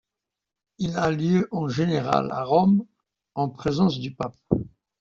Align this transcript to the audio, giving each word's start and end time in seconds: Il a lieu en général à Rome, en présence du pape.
Il 0.79 0.97
a 0.97 1.11
lieu 1.11 1.47
en 1.51 1.67
général 1.67 2.31
à 2.31 2.43
Rome, 2.43 2.87
en 3.35 3.49
présence 3.49 3.99
du 3.99 4.09
pape. 4.11 4.35